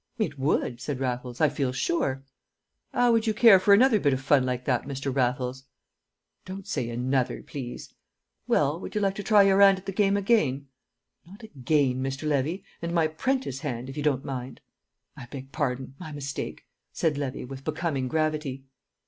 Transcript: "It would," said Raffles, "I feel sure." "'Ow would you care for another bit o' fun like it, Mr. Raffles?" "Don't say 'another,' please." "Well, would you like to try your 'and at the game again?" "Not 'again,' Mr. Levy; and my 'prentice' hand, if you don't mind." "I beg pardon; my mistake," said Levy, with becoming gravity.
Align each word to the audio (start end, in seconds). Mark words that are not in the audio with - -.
"It 0.17 0.39
would," 0.39 0.81
said 0.81 0.99
Raffles, 0.99 1.39
"I 1.39 1.47
feel 1.49 1.71
sure." 1.71 2.23
"'Ow 2.91 3.11
would 3.11 3.27
you 3.27 3.35
care 3.35 3.59
for 3.59 3.71
another 3.71 3.99
bit 3.99 4.15
o' 4.15 4.17
fun 4.17 4.47
like 4.47 4.61
it, 4.61 4.81
Mr. 4.81 5.15
Raffles?" 5.15 5.65
"Don't 6.43 6.65
say 6.65 6.89
'another,' 6.89 7.43
please." 7.43 7.93
"Well, 8.47 8.79
would 8.79 8.95
you 8.95 9.01
like 9.01 9.13
to 9.13 9.21
try 9.23 9.43
your 9.43 9.61
'and 9.61 9.77
at 9.77 9.85
the 9.85 9.91
game 9.91 10.17
again?" 10.17 10.69
"Not 11.27 11.43
'again,' 11.43 12.01
Mr. 12.01 12.27
Levy; 12.27 12.63
and 12.81 12.95
my 12.95 13.05
'prentice' 13.05 13.59
hand, 13.59 13.91
if 13.91 13.95
you 13.95 14.01
don't 14.01 14.25
mind." 14.25 14.59
"I 15.15 15.27
beg 15.27 15.51
pardon; 15.51 15.93
my 15.99 16.11
mistake," 16.11 16.65
said 16.91 17.15
Levy, 17.15 17.45
with 17.45 17.63
becoming 17.63 18.07
gravity. 18.07 18.63